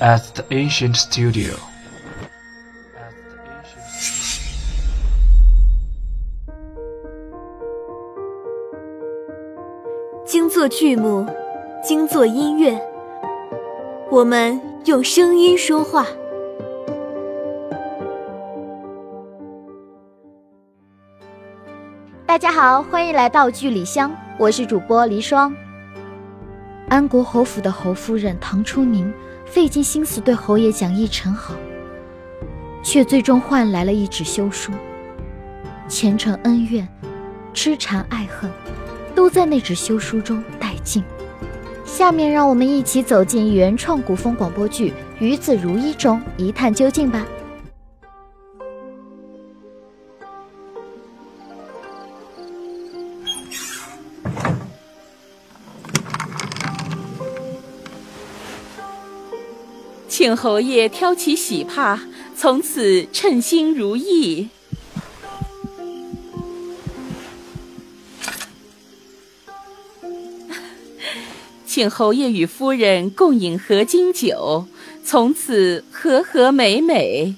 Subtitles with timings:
[0.00, 1.54] at the ancient studio.
[10.24, 11.26] 精作剧目，
[11.82, 12.80] 精作音乐，
[14.10, 16.06] 我们用声音说话。
[22.26, 25.54] 大家好，欢迎来到剧里香，我是主播黎霜。
[26.88, 29.12] 安国侯府的侯夫人唐初宁
[29.46, 31.54] 费尽心思对侯爷讲义成好，
[32.82, 34.72] 却最终换来了一纸休书。
[35.88, 36.88] 前尘恩怨、
[37.52, 38.50] 痴缠爱恨，
[39.14, 41.04] 都在那纸休书中殆尽。
[41.84, 47.24] 下面让我们一起走进原创古风广播剧《与子如一》中一探究竟吧。
[60.24, 62.00] 请侯爷挑起喜帕，
[62.34, 64.48] 从此称心如意。
[71.68, 74.66] 请侯爷与夫人共饮合金酒，
[75.04, 77.34] 从此和和美美。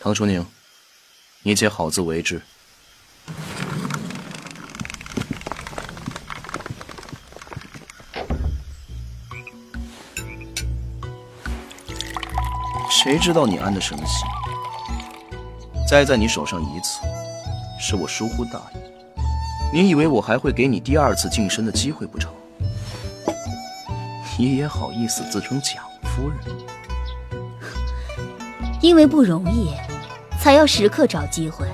[0.00, 0.44] 唐初宁，
[1.44, 2.42] 你且好自为之。
[13.08, 14.28] 谁知道你安的什么心？
[15.88, 17.00] 栽在你手上一次，
[17.80, 18.78] 是我疏忽大意。
[19.72, 22.30] 你以为我还会给你第二次晋升的机会不成？
[24.38, 26.38] 你也好意思自称蒋夫人？
[28.82, 29.70] 因为不容易，
[30.38, 31.66] 才要时刻找机会，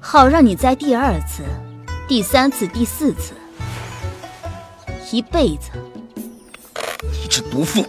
[0.00, 1.44] 好让你栽第二次、
[2.06, 3.32] 第三次、第四次，
[5.10, 5.70] 一辈子。
[7.10, 7.82] 你这毒妇！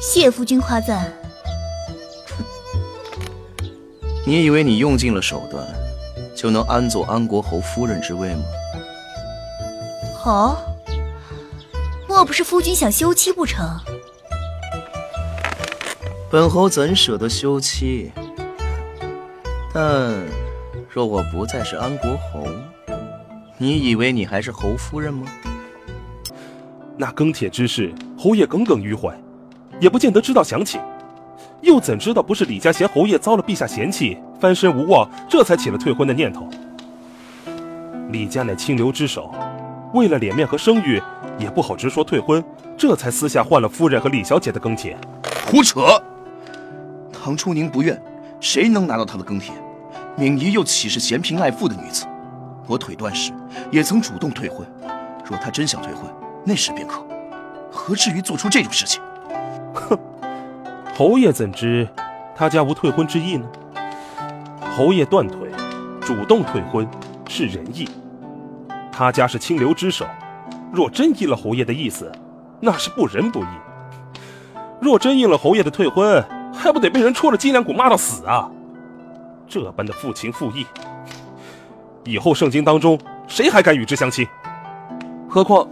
[0.00, 1.12] 谢夫君夸赞。
[4.26, 5.62] 你以为你用尽了手段，
[6.34, 8.42] 就能安坐安国侯夫人之位吗？
[10.24, 10.56] 哦，
[12.08, 13.78] 莫不是夫君想休妻不成？
[16.30, 18.10] 本侯怎舍得休妻？
[19.74, 20.26] 但
[20.88, 22.46] 若我不再是安国侯，
[23.58, 25.30] 你以为你还是侯夫人吗？
[26.96, 29.14] 那庚帖之事，侯爷耿耿于怀。
[29.80, 30.80] 也不见得知道详情，
[31.62, 36.46] 又怎知道不是李家嫌侯爷遭了陛下嫌弃，翻身无望，这才起了退婚的念头？
[38.10, 39.32] 李家乃清流之首，
[39.94, 41.02] 为了脸面和声誉，
[41.38, 42.44] 也不好直说退婚，
[42.76, 44.96] 这才私下换了夫人和李小姐的更帖。
[45.46, 45.80] 胡扯！
[47.12, 48.00] 唐初宁不愿，
[48.38, 49.54] 谁能拿到她的更帖？
[50.16, 52.04] 敏仪又岂是嫌贫爱富的女子？
[52.66, 53.32] 我腿断时，
[53.70, 54.66] 也曾主动退婚。
[55.24, 56.04] 若她真想退婚，
[56.44, 57.02] 那时便可，
[57.70, 59.00] 何至于做出这种事情？
[59.74, 59.98] 哼，
[60.96, 61.88] 侯爷怎知
[62.34, 63.46] 他家无退婚之意呢？
[64.76, 65.48] 侯爷断腿，
[66.00, 66.88] 主动退婚
[67.28, 67.88] 是仁义。
[68.92, 70.06] 他家是清流之首，
[70.72, 72.10] 若真依了侯爷的意思，
[72.60, 73.46] 那是不仁不义。
[74.80, 78.50] 若真应了侯爷的退婚，还不得被人戳着脊梁骨骂到死啊？
[79.48, 80.66] 这般的负情负义，
[82.04, 84.26] 以后圣经当中谁还敢与之相亲？
[85.28, 85.66] 何况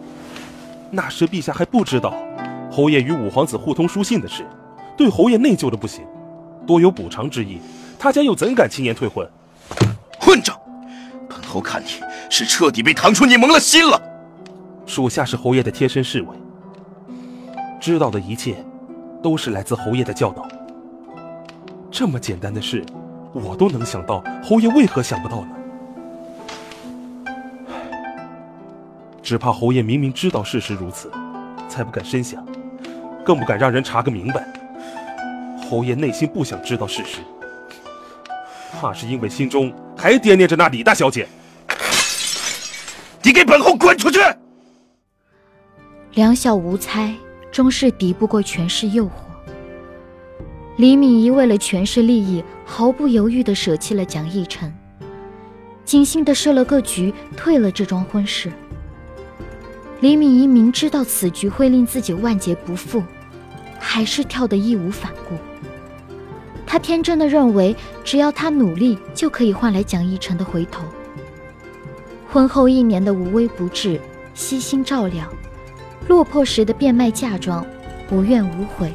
[0.91, 2.15] 那时陛下还不知道。
[2.79, 4.47] 侯爷与五皇子互通书信的事，
[4.97, 6.05] 对侯爷内疚的不行，
[6.65, 7.59] 多有补偿之意。
[7.99, 9.29] 他家又怎敢轻言退婚？
[10.21, 10.57] 混账！
[11.29, 11.89] 本侯看你
[12.31, 14.01] 是彻底被唐初你蒙了心了。
[14.87, 16.29] 属下是侯爷的贴身侍卫，
[17.81, 18.65] 知道的一切
[19.21, 20.47] 都是来自侯爷的教导。
[21.91, 22.87] 这么简单的事，
[23.33, 25.49] 我都能想到，侯爷为何想不到呢？
[29.21, 31.11] 只怕侯爷明明知道事实如此，
[31.69, 32.47] 才不敢深想。
[33.29, 34.43] 更不敢让人查个明白。
[35.61, 37.19] 侯爷内心不想知道事实，
[38.73, 41.29] 怕是因为心中还惦念着那李大小姐。
[43.23, 44.19] 你给本侯滚出去！
[46.15, 47.15] 两小无猜，
[47.53, 49.11] 终是敌不过权势诱惑。
[50.79, 54.73] 李敏仪为了权势利益，毫不犹豫地舍弃了蒋义成，
[55.85, 58.51] 精心地设了个局，退了这桩婚事。
[60.01, 63.03] 李敏仪明知道此局会令自己万劫不复。
[63.79, 65.37] 还是跳得义无反顾。
[66.67, 70.85] 他天真的认为，只要他努力，就可以换来蒋义成的回头。
[72.31, 73.99] 婚后一年的无微不至、
[74.35, 75.27] 悉心照料，
[76.09, 77.65] 落魄时的变卖嫁妆、
[78.11, 78.93] 无怨无悔，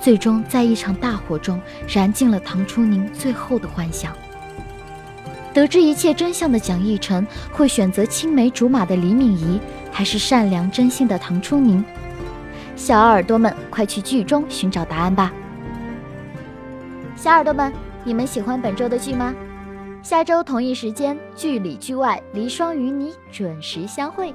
[0.00, 4.12] 最终在一场大火中燃尽了唐初宁最后的幻想。
[5.52, 9.60] 得知一切真相的蒋义成会选择青梅竹马的李敏仪，
[9.90, 11.84] 还是善良真心的唐初宁？
[12.76, 15.32] 小耳朵们，快去剧中寻找答案吧！
[17.16, 17.72] 小耳朵们，
[18.02, 19.32] 你们喜欢本周的剧吗？
[20.02, 24.34] 下周同一时间，剧里剧外，黎霜与你准时相会。